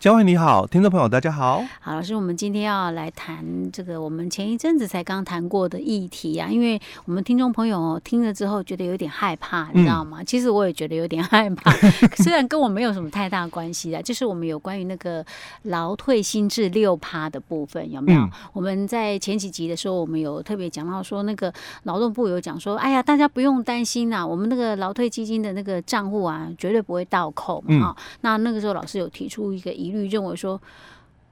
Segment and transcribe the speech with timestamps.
[0.00, 1.62] 嘉惠你好，听众朋友大家好。
[1.78, 10.22] 好，老师，我们今天要来谈这个我们前一阵子才刚谈过的议题啊，因为我们听众朋友听了之后觉得有点害怕，你知道吗？
[10.22, 11.70] 嗯、其实我也觉得有点害怕，
[12.16, 15.22] 虽然跟我没有什么太大关系啊，就是我们有关于那个
[15.64, 18.20] 劳退新制六趴的部分有没有？
[18.22, 27.94] 嗯、我们在前几集的时候，我们有特别讲到说，那个劳动部有讲说，哎呀，大家不用担心呐、啊，我们那个劳退基金的那个账户啊，绝对不会倒扣嘛。
[28.22, 29.89] 那那个时候老师有提出一个疑。
[29.90, 30.60] 律认为说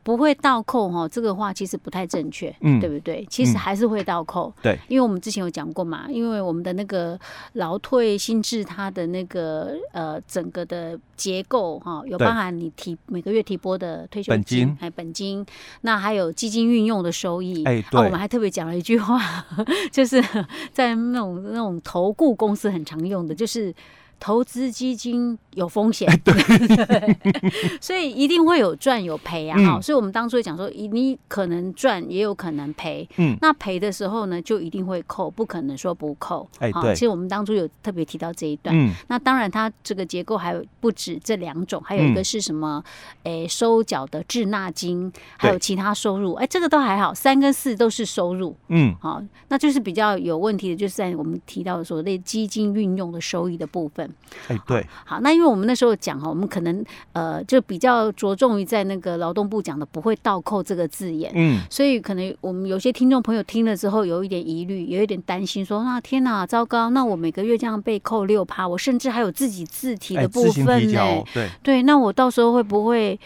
[0.04, 3.26] 不会倒扣哈，这个话其实不太正确，嗯，对不对？
[3.28, 7.18] 其实还是会倒扣，对、嗯，因为我们之前有讲过嘛，因为我们的那个
[7.54, 15.44] 劳退心智，它的那个呃整个的结构哈，有包含你提每个月提拨的退休金，还本金，
[15.82, 19.20] 那还有基金运用的收益，哎，对，我们还特别讲了一句话，
[19.92, 20.22] 就是
[20.72, 23.74] 在那种那种投顾公司很常用的，就是。
[24.20, 26.34] 投资基金有风险，对，
[27.80, 29.80] 所以一定会有赚有赔啊。
[29.80, 33.08] 所以我们当初讲说，你可能赚，也有可能赔。
[33.16, 36.48] 嗯，那赔的时候呢，就一定会扣，不可能说不扣。
[36.58, 36.94] 哎，对。
[36.94, 38.76] 其实我们当初有特别提到这一段。
[38.76, 38.92] 嗯。
[39.08, 42.82] 那当然，它这个结构还有不止这两种，还有一个是什么？
[43.22, 46.34] 哎、嗯，收缴的滞纳金，还有其他收入。
[46.34, 48.56] 哎，这个都还好，三跟四都是收入。
[48.68, 48.94] 嗯。
[49.00, 54.07] 好，那就是比较有问题的，就是在我们提到的所谓基金运用的收益的部分。
[54.48, 73.18] 哎，对，好，那因为我们那时候讲哈，我们可能呃就比较着重于在那个劳动部讲的不会倒扣这个字眼，嗯，所以可能我们有些听众朋友听了之后有一点疑虑，有一点担心说，说啊天哪，糟糕，那我每个月这样被扣六趴，我甚至还有自己自提的部分呢、欸，对对，那我到时候会不会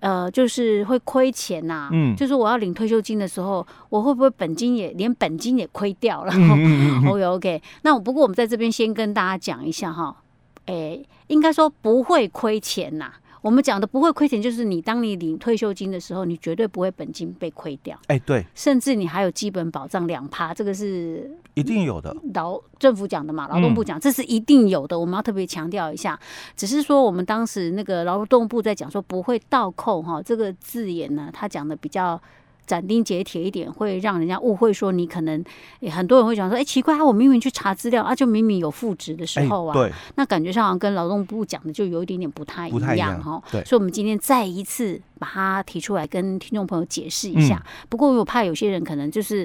[0.00, 1.90] 呃就是会亏钱呐、啊？
[1.92, 6.32] 嗯，就是我要领退休金的时候，我会不会本金也连本金也亏掉了？
[6.34, 10.16] 嗯嗯嗯 OK OK，那我不过我们在这边先跟大家讲一下哈。
[10.68, 13.12] 哎、欸，应该说不会亏钱呐。
[13.40, 17.96] 我们讲的不会亏钱，就是你当你领退休金的时候，你绝对不会本金被亏掉。
[18.08, 22.14] 哎、欸，对，甚至你还有基本保障两趴，这个是一定有的。
[22.34, 24.96] 劳政府讲的嘛，劳动部讲，这是一定有的。
[24.96, 26.18] 嗯、我们要特别强调一下，
[26.56, 32.20] 只是说我们当时那个劳动部在讲说不会倒扣哈，这个字眼呢，他讲的比较。
[32.68, 35.42] 斩钉截铁一点，会让人家误会说你可能，
[35.90, 43.42] 很多人会讲说，哎，奇怪啊，我明明去查资料啊，就明明有复职的时候啊，对，那感觉上好像跟劳动部讲的就有一点点不太一样哈。
[43.50, 47.56] 对，所以我们今天再一次把它提出来跟听众朋友解释一下。
[47.56, 49.40] 嗯、不过我怕有些人可能就是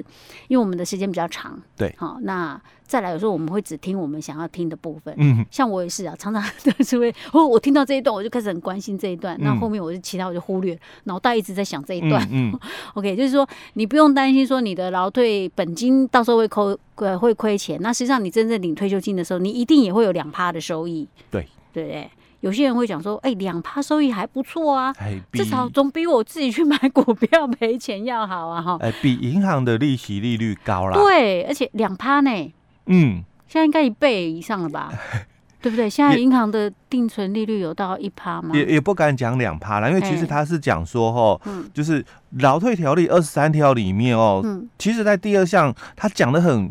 [0.48, 2.60] 因为我们的时间比较长，对，好那。
[2.86, 5.14] 再来，有时候我们会只听我们想要听的部分。
[5.16, 9.36] 嗯，像我也是啊，常常 都是会，哦，我听到这一段，我就开始很关心这一段。
[9.40, 12.22] 那、嗯、后，面我就其他我就忽略，脑袋一直在想这一段。
[12.30, 12.60] 嗯，嗯，
[12.94, 17.78] OK，就是说你不用担心说你的劳退本金到时候会扣呃会亏钱。
[17.80, 21.08] 那实际上你真正领退休金的时候，你一定也会有两趴的收益。
[21.30, 22.10] 对，对不对？
[22.40, 24.94] 有些人会讲说，哎、欸，两趴收益还不错啊，
[25.32, 28.76] 至少总比我自己去买股票赔钱要好啊，哈。
[28.82, 30.92] 哎，比银行的利息利率高啦。
[30.92, 32.52] 对，而且两趴呢。
[32.86, 34.92] 嗯，现在应该一倍以上了吧，
[35.62, 35.88] 对不对？
[35.88, 38.54] 现在银行的定存利率有到一趴吗？
[38.54, 41.40] 也也不敢讲两趴了，因为其实他是讲说哈，
[41.72, 42.04] 就是
[42.40, 44.44] 劳退条例二十三条里面哦，
[44.78, 46.70] 其实在第二项他讲的很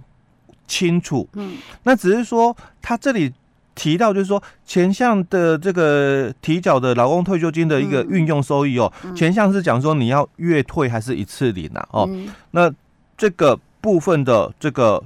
[0.68, 3.34] 清楚，嗯，那只是说他这里
[3.74, 11.88] 提到就是说前项的这个提缴的劳工退休金的一个运用收益哦，前项是讲说你要月退还是一次领啊？
[11.90, 12.10] 哦，
[12.52, 12.72] 那
[13.18, 15.04] 这个部分的这个。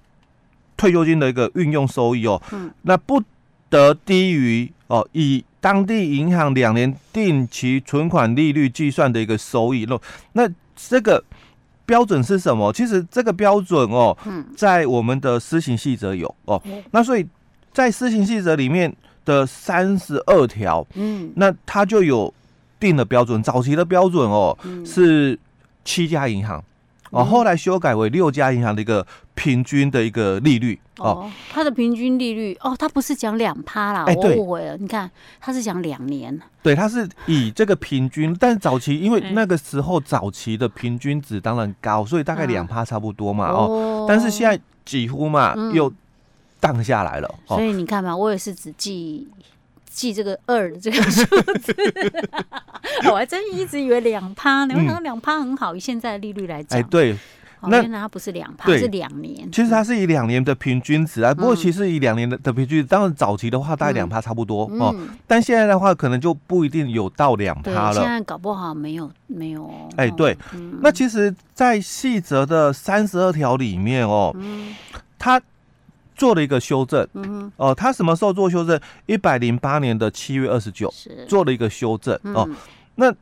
[0.77, 3.21] 退休金的一个运用收益哦，嗯，那不
[3.69, 9.85] 得低于哦，以当地银行两年定期存款利率计算的一个收益。
[10.33, 11.21] 那这个
[11.85, 12.71] 标准是什么？
[12.71, 14.15] 其实这个标准哦，
[14.55, 16.61] 在我们的施行细则有哦。
[16.91, 17.27] 那所以
[17.73, 18.95] 在施行细则里面
[19.25, 22.33] 的三十二条，嗯，那它就有
[22.79, 23.41] 定的标准。
[23.41, 25.37] 早期的标准哦，是
[25.83, 26.63] 七家银行。
[27.11, 34.75] 哦，后来修改为六家银行的一个平均的一个利率哦，它的平均利率哦，它不是讲两趴啦，我误会了。
[34.77, 35.09] 你看，
[35.39, 45.91] 它是讲两年，对，它是以这个平均，但是早期因为那个时候早期的平均值当然高，所以大概两趴差不多嘛哦，但是现在几乎嘛又
[46.59, 49.27] 降下来了，所以你看嘛，我也是只记。
[49.89, 51.25] 记这个二的这个数
[51.61, 51.75] 字，
[53.09, 54.75] 我还真一直以为两趴呢。
[54.77, 57.17] 我想两趴很好，以现在的利率来讲，哎，对，
[57.61, 59.51] 那它不是两趴，是两年。
[59.51, 64.95] 其实它是以两年的平均值啊，不过其实以两年的的平均，当然早期的话大概两趴差不多哦，
[65.25, 67.95] 但现在的话可能就不一定有到两趴了。
[67.95, 69.89] 现在搞不好没有没有。
[69.95, 70.37] 哎，对，
[70.81, 74.35] 那其实，在细则的三十二条里面哦，
[75.17, 75.41] 它
[76.17, 77.07] 做了一个修正。
[77.13, 78.77] 嗯哼，哦，他什么时候做修正？
[79.05, 80.93] 一百零八年的七月二十九，
[81.27, 82.19] 做了一个修正。
[82.33, 82.49] 哦，
[82.95, 83.13] 那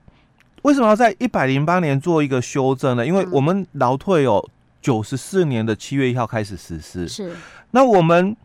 [0.63, 3.05] 为什么要在一百零八年做一个修正呢？
[3.05, 4.43] 因为我们劳退哦，
[4.81, 7.07] 九十四年的七月一号开始实施。
[7.07, 7.35] 是，
[7.69, 8.35] 那我们。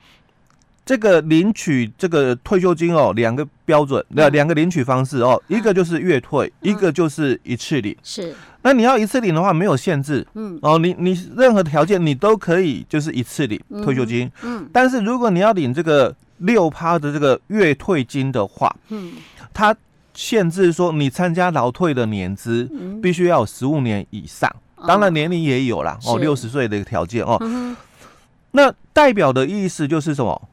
[0.91, 7.97] 这个领取这个退休金哦，两个标准，两两个领取方式哦，一个就是月退，一个就是一次领。
[8.03, 14.29] 是，那你要一次领的话，没有限制，嗯，哦，你你任何条件你都可以，就是一次领退休金。
[14.43, 19.13] 嗯，但是如果你要领这个六趴的这个月退金的话，嗯，
[19.55, 19.73] 它
[20.13, 22.69] 限制说你参加劳退的年资
[23.01, 24.53] 必须要有十五年以上，
[24.89, 27.39] 当然年龄也有啦，哦，六十岁的一个条件哦。
[28.51, 30.49] 那代表的意思就是什么？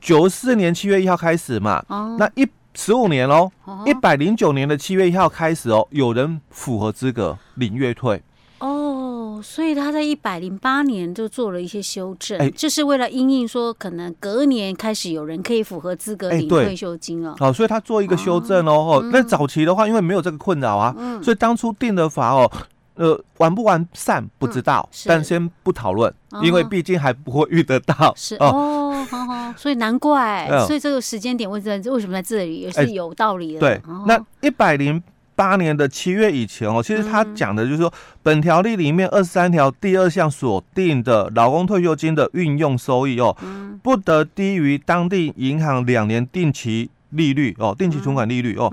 [0.00, 3.50] 九四年七月一号开始嘛，哦、那一十五年喽，
[3.84, 8.22] 一百零九年的七月一号开始哦，有人符合资格领月退。
[8.60, 22.50] 哦，所以他在一百零八年就做了一些修正，哎，就是为了因应说可能隔年开始有人可以符合资格领退休金哦，好，所以他做一个修正哦，哦，那早期的话因为没有这个困扰啊，嗯、所以当初定的法哦。
[22.98, 28.12] 呃，完不完善不知道，嗯、但先不讨论，嗯、因为毕竟还不会遇得到。
[28.18, 33.60] 是哦，好好，所以难怪，嗯、所以这个时间点为什么为什么在这里也是有道理的。
[33.60, 35.00] 对，哦、那一百零
[35.38, 37.92] 八年的七月以前哦，其实他讲的就是说，嗯、
[38.24, 46.90] 本条例里面二十三条第二项所定的劳工退休金的运用收益哦，嗯、不得低于当地银行两年定期。
[47.12, 48.70] 利率哦，定期存款利率哦，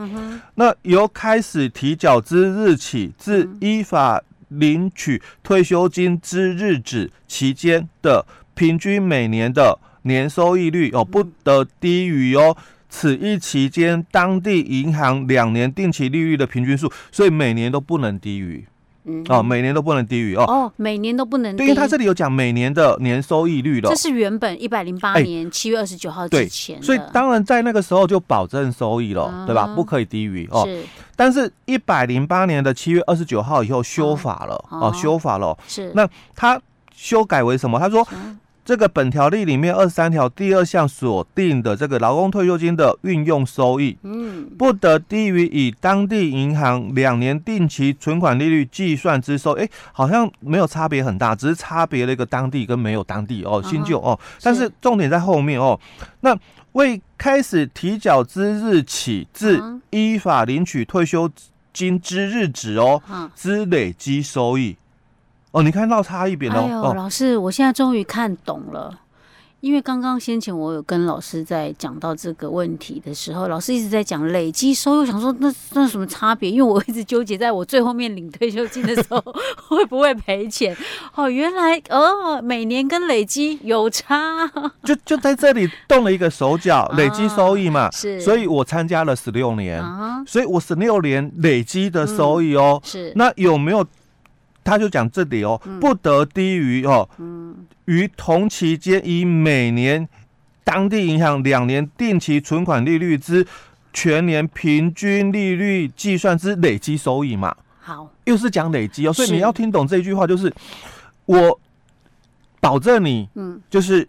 [0.55, 12.57] 那由开始提缴之日起至依法领取退休金之日止期间的平均每年的年收益率哦，不得低于哦
[12.95, 18.65] 此一期间当地银行两年定期利率的平均数，所以每年都不能低于。
[19.03, 20.43] 嗯，哦，每年都不能低于哦。
[20.47, 21.57] 哦，每年都不能低。
[21.57, 23.89] 对，因为他这里有讲每年的年收益率的。
[23.89, 26.81] 这是原本一百零八年七月二十九号之前、欸。
[26.81, 29.67] 所以当然在那个时候就保证收益了，嗯、对吧？
[29.75, 30.63] 不可以低于哦。
[30.65, 30.81] 是。
[31.15, 35.55] 但是，一百零八年的七月二十九号以后修法了，哦，哦，修法了。
[35.67, 35.91] 是。
[35.93, 36.59] 那他
[36.95, 37.77] 修改为什么？
[37.77, 38.07] 他说。
[38.65, 55.79] 嗯这个本条例里面二十三条第二项所定的这个劳工退休金的运用收益，嗯，不得低于以当地银行两年定期存款利率计算之收，哎，好像没有差别很大，只是差别了一个当地跟没有当地哦，新旧哦，但是重点在后面哦。
[56.21, 56.35] 那
[56.71, 59.61] 未开始提缴之日起至
[59.91, 61.29] 依法领取退休
[61.71, 62.99] 金之日止哦，
[63.35, 64.75] 之累积收益。
[65.55, 66.59] 哦，你看到差一点哦。
[66.59, 68.99] 哎呦，老师，我现在终于看懂了。
[69.61, 76.51] 因为刚刚先前我有跟老师在讲到这个问题的时候，老师一直在讲累积收入，想说那那什么差别？
[76.51, 79.19] 因为我一直纠结在我最后面领退休金的时候
[79.69, 80.75] 会不会赔钱。
[81.15, 84.45] 哦，原来哦，每年跟累积有差。
[84.83, 87.83] 就就在这里动了一个手脚， 累积收益嘛。
[87.85, 88.19] 啊、是。
[88.19, 92.79] 所以我参加了十六年，啊、所以我十六年累积的收益哦。
[92.83, 93.13] 嗯、是。
[93.15, 93.83] 那有没有？
[94.65, 97.07] 他就讲这里哦，不得低于哦，
[97.85, 100.09] 于同期间以每年
[100.65, 103.47] 当地银行两年定期存款利率之
[103.93, 107.55] 全年平均利率计算之累积收益嘛。
[107.79, 110.53] 好，又是讲累积哦，所以你要听懂这句话，就是
[111.25, 111.57] 我
[112.59, 114.05] 保证你，嗯，就是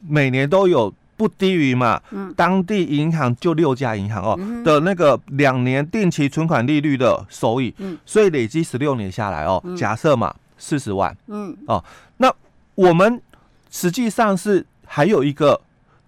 [0.00, 0.92] 每年都有。
[1.22, 11.84] 不低于嘛，嗯，当地银行就六家银行哦、嗯、的那个两年定期存款利率的收益，嗯，所以累积十六年下来哦，嗯、假设嘛四十万，嗯，哦，
[12.16, 12.28] 那
[12.74, 13.22] 我们
[13.70, 15.60] 实际上是还有一个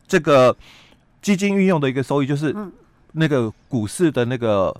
[0.08, 0.56] 这个
[1.22, 2.52] 基金运用的一个收益，就是
[3.12, 4.74] 那个股市的那个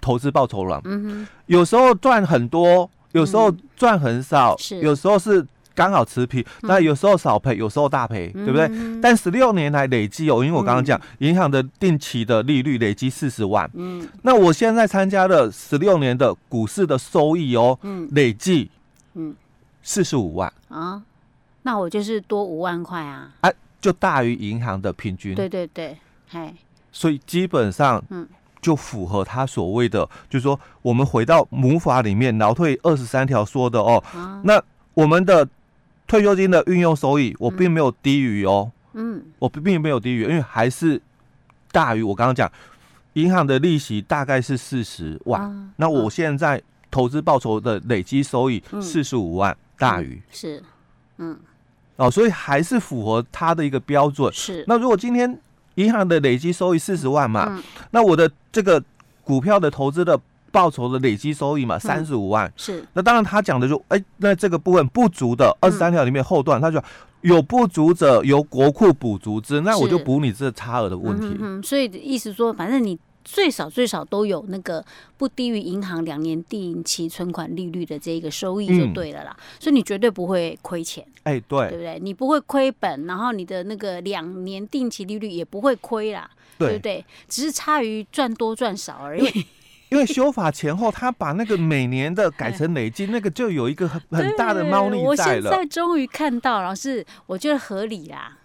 [0.00, 5.46] 投资报酬了，嗯，有时候赚很多，有时候赚很少，有时候是。
[5.78, 8.66] 刚好持平，那有时候少赔，有时候大赔，嗯、对不对？
[8.66, 18.68] 嗯、但十六年来累积哦，因为我刚刚讲银、嗯、行的定期的利率累积四十万，嗯，那我现在参加了十六年的股市的收益哦，嗯，累计，
[19.14, 19.32] 嗯，
[19.80, 20.52] 四十五万。
[20.68, 21.00] 啊，
[21.62, 25.96] 那我就是多五万块啊，哎、啊，就大于银行的平均，对对对，
[26.28, 26.52] 嘿，
[26.90, 28.26] 所以基本上，嗯，
[28.60, 34.60] 就符合他所谓的，嗯、就是说我们回到母法里面劳退二十三条说的哦，啊、那
[34.94, 35.48] 我们的。
[36.08, 41.00] 退休金的运用收益，我并没有低于哦，嗯，我并没有低于，因为还是
[41.70, 42.50] 大于我刚刚讲，
[43.12, 46.60] 银行的利息大概是四十万，啊、那我现在
[46.90, 50.62] 投资报酬的累积收益四十五万，大于、嗯、是，
[51.18, 51.38] 嗯，
[51.96, 54.32] 哦，所以还是符合它的一个标准。
[54.32, 55.38] 是，那如果今天
[55.74, 58.82] 银行的累积收益四十万嘛，嗯、那我的这个
[59.22, 60.18] 股票的投资的。
[60.50, 62.84] 报酬的累积收益嘛，三十五万、嗯、是。
[62.92, 66.82] 那当然，他讲的就，哎、欸，那这个部分不足的二十三条里面后段，他就
[67.22, 71.26] 有不足者由国库补足之，那我就补你这差额的问题。
[71.40, 74.82] 嗯，嗯，所以意思说，反正你最少最少都有那个
[75.18, 79.36] 不低于银行两年定期存款利率的这个收益就对了啦。
[79.38, 81.04] 嗯、所以你绝对不会亏钱。
[81.24, 81.98] 哎、欸，对，对不对？
[82.00, 87.04] 你不会亏本，然后你的那个两年定期利率也不会亏啦，对，对不对？
[87.28, 89.46] 只是差于赚多赚少而已。
[89.90, 95.50] 因为修法前后，他把那个每年的改成累计，那个就有一个很很大的猫腻在了。
[95.50, 98.36] 我现在终于看到了，是我觉得合理啦。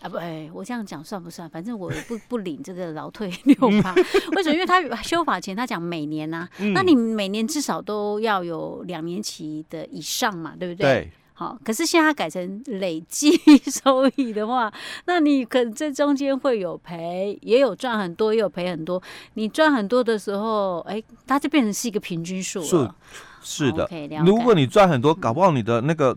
[0.00, 1.46] 啊不，哎，我这样讲算不算？
[1.50, 3.92] 反正我不不领这个劳退六趴。
[4.32, 4.54] 为什么？
[4.54, 10.86] 因为他修法前他讲每年呐、啊，那你每年至少都要有两年期的以上嘛，对不对？
[10.86, 11.10] 对。
[11.40, 13.30] 好，可是现在改成累计
[13.64, 14.70] 收益的话，
[15.06, 19.02] 那你可能这中间会有赔，也有赚很多，也有赔很多。
[19.32, 22.94] 你赚很多的时候，哎，它就变成是一个平均数了。
[23.40, 23.88] 是，是的。
[24.22, 26.14] 如果你赚很多，搞不好你的那个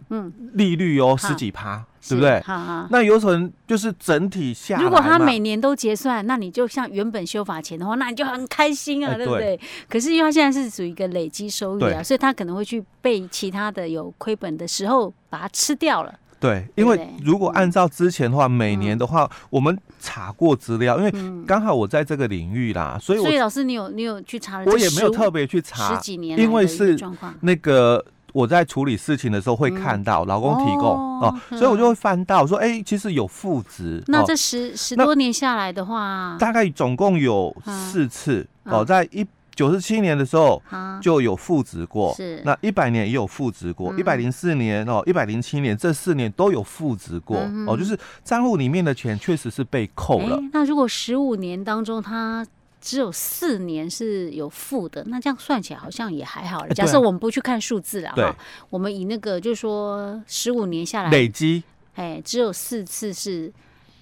[0.56, 1.86] 利率哦十几趴。
[2.10, 2.42] 对不对？
[2.42, 4.82] 好好，那有可能就是整体下。
[4.82, 9.58] 如果他每年都结算，那你就像原本修法前的话，那你就很开心啊，欸、对不对？
[9.90, 16.14] 可是因为他现在是属于一个累积收益啊，所以他可能会去被其他的有亏本的时候把它吃掉了。
[16.42, 24.66] 对，因为如果按照之前的话，每年的话，我们查过资料，因为刚好我在这个领域啦，所以我所以老师你有你有去查了？
[24.70, 27.00] 我也没有特别去查十几年，因为是
[27.40, 28.06] 那个。
[28.34, 30.90] 我在处理事情的时候会看到老公提供
[31.22, 34.04] 哦，所以我就会翻到说，哎，其实有复职。
[34.08, 39.26] 那这十十多年下来的话，大概总共有四次哦，在一
[39.56, 40.62] 九十七年的时候
[41.00, 47.38] 就有复职过，是那一百年也有复职过，一百零四年哦，一百零七年这四年都有复职过
[47.68, 50.40] 哦，就是账户里面的钱确实是被扣了。
[50.52, 52.46] 那如果十五年当中他。
[52.84, 56.74] 只有四年是有负的，那这样算起来好像也还好了。
[56.74, 58.36] 假设我们不去看数字了哈，
[58.70, 61.64] 我们以那个就是说十五年下来累积，
[61.96, 63.50] 哎，只有四次是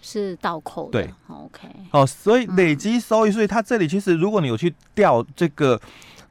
[0.02, 1.04] 是倒扣的。
[1.04, 1.68] 对，OK。
[1.92, 5.80] 哦，所以累积收益，所以它这里其实如果你有去调这个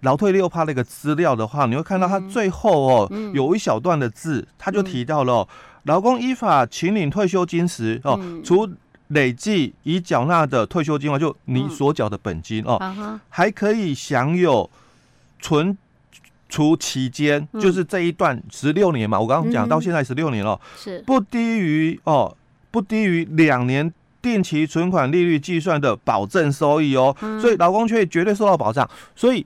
[0.01, 5.47] 劳退六趴那个资料的话，你会看到它最后哦有一小段的字，它就提到了
[5.85, 8.69] 劳工依法请领退休金时哦，除
[9.11, 12.79] 累计已缴纳的退休金外，就你所缴的本金哦，
[13.29, 14.71] 还可以享有
[15.41, 15.77] 存
[16.49, 19.19] 储期间，就是这一段十六年嘛。
[19.19, 22.37] 我刚刚讲到现在十六年了，是不低于哦，
[22.71, 27.17] 不低于两年定期存款利率计算的保证收益哦。
[27.41, 28.89] 所以劳工却绝对受到保障。
[29.17, 29.45] 所以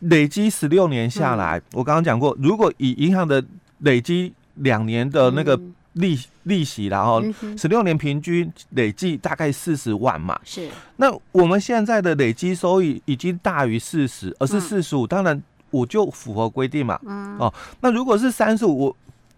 [0.00, 3.44] 累积十六年下来，我刚刚讲过，如果以银行的
[3.78, 5.60] 累积两年的那个。
[5.98, 7.22] 利利息，然后
[7.56, 10.38] 十六年平均累计大概四十万嘛。
[10.44, 10.68] 是。
[10.96, 15.06] 那我们现在的累积收益已经大于四十，而是四十五。
[15.06, 16.98] 当然，我就符合规定嘛。
[17.04, 17.36] 嗯。
[17.38, 18.96] 哦，那如果是三十五，我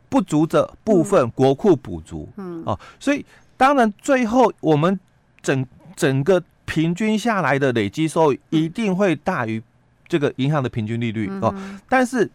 [0.09, 2.29] 不足者部分国库补足。
[2.37, 2.63] 嗯。
[2.67, 3.25] 哦，所以
[3.57, 4.99] 当然最后我们
[5.43, 9.63] 整整个平均下来的累积收益一定会大于
[10.07, 11.55] 这个银行的平均利率哦。
[11.89, 12.31] 但是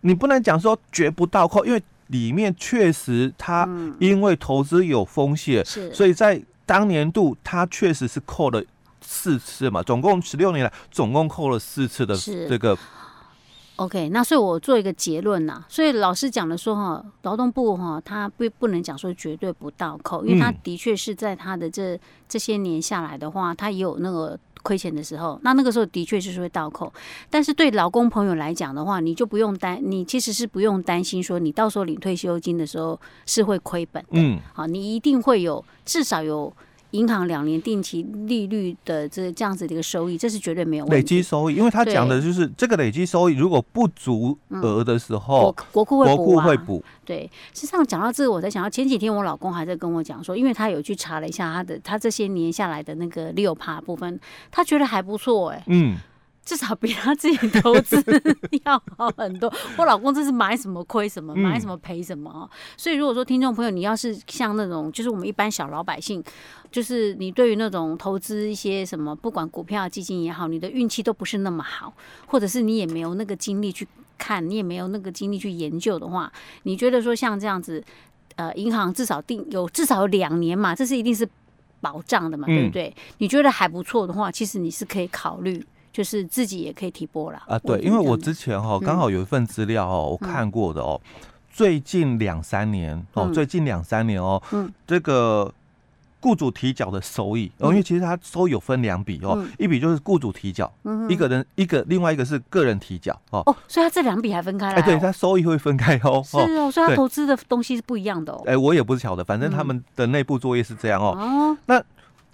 [0.00, 1.82] 你不能讲说绝不倒扣，因为。
[2.08, 8.62] 里面确实，它因为投资有风险，是，所以在当年度它确实是扣了
[9.00, 12.16] 四次嘛，总共十六年来总共扣了四次的
[12.48, 12.76] 这个。
[13.76, 24.38] OK，那所以我做一个结论呐，所以老师讲的说哈，劳动部哈，他不不能讲说绝对不倒扣，因为他的确是在他的这这些年下来的话，他也有那个。
[24.66, 26.92] 亏钱的时候，那那个时候的确就是会倒扣，
[27.30, 34.08] 但是对老公朋友来讲的话，你就不用担，你其实是不用担心说你到时候领退休金的时候是会亏本的。
[34.12, 36.52] 嗯，好，你一定会有至少有。
[36.92, 40.96] 银行两年定期利率的这这样子的一个收益，这是绝对没有问题。
[40.96, 46.84] 累积收益，因为他讲的就是这个累积收益，如果不足额的时候，嗯、国库会补、啊、国库会补。
[47.04, 54.18] 对，实际上讲到这个，我才想到前几天我老公还在跟我讲说，因为他有去查了一下他的他这些年下来的那个六趴部分，
[54.50, 55.64] 他觉得还不错哎、欸。
[55.66, 55.96] 嗯。
[56.46, 58.00] 至少比他自己投资
[58.64, 59.52] 要好很多。
[59.76, 62.48] 我老公这是买什么亏什么，买什么赔什么。
[62.76, 66.22] 所以如果说听众朋友，你要是像那种，就是我们一般小老百姓，
[66.70, 71.92] 就是你对于那种投资一些什么，不管股票、基金也好，你的运气都不是那么好，
[72.26, 73.86] 或者是你也没有那个精力去
[74.16, 77.82] 看，你也没有那个精力去研究的话，你觉得说像这样子，
[78.36, 81.28] 呃，银行至少定有至少有两年嘛，这是一定是
[81.80, 82.94] 保障的嘛，对不对？
[83.18, 85.60] 你觉得还不错的话，其实你是可以考虑。
[85.96, 91.00] 就是自己也可以提拨了啊，对，因为我之前哈刚好有一份资料哦，我看过的哦，
[91.50, 94.42] 最近两三年哦，最近两三年哦，
[94.86, 95.50] 这个
[96.20, 100.70] 雇主提缴的收益，哦，因为其实他收益有分两笔哦，一笔就是雇主提缴，
[101.08, 103.42] 一个人一个，另外一个是个人提缴哦。
[103.46, 104.74] 哦，所以它这两笔还分开来？
[104.74, 106.20] 哎，对，它收益会分开哦。
[106.28, 108.42] 是哦，所以它投资的东西是不一样的哦。
[108.44, 111.16] 哎，我也不是晓得，反正他们的内部作业是这样哦。
[111.18, 111.82] 哦，那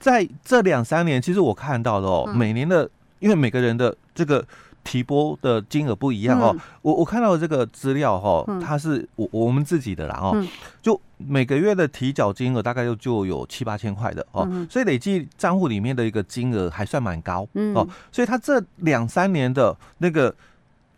[0.01, 2.91] 在这两三年，其实我看到的哦，每年的，
[3.23, 4.45] 因为每个人的这个。
[4.85, 10.45] 提拨的金额不一样哦，我我看到的这个资料哈，它是我我们自己的啦哦，
[10.83, 20.35] 就每个月的提缴金额大概就就有七八千块的哦，所以累计账户里面的一个金额还算蛮高哦，所以他这两三年的那个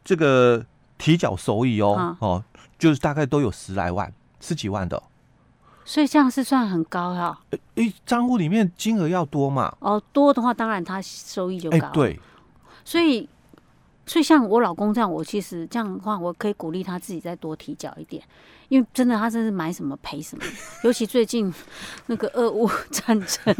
[0.02, 0.64] 这个
[0.96, 2.42] 提缴收益哦哦，
[2.78, 5.02] 就是大概都有十来万、十几万的，
[5.84, 7.38] 所以这样是算很高哈。
[7.74, 9.76] 诶，账户里面金额要多嘛？
[9.80, 11.90] 哦，多的话当然他收益就高。
[11.90, 12.18] 对，
[12.84, 13.28] 所以。
[14.06, 18.22] 所以像我老公这样，我其实这样的话，我可以鼓励他自己再多提缴一点，
[18.68, 20.44] 因为真的他真是买什么赔什么，
[20.84, 21.50] 尤其最近
[22.04, 23.56] 那个俄乌战争，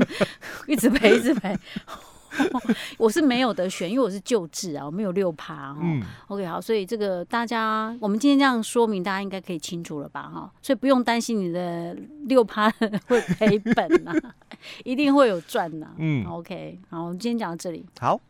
[0.68, 1.58] 一直赔一直赔，
[2.98, 5.78] 我是没有得选，因为我是旧制啊，我没有六趴哈。
[5.82, 6.02] 嗯。
[6.28, 10.50] OK，好，所以这个大家我们今天这样说明，大家应该可以清楚了吧哈？
[10.62, 12.70] 所以不用担心你的六趴
[13.06, 14.34] 会赔本呐、啊，
[14.84, 15.94] 一定会有赚呐、啊。
[15.98, 16.24] 嗯。
[16.26, 17.86] OK，好，我们今天讲到这里。
[18.00, 18.20] 好。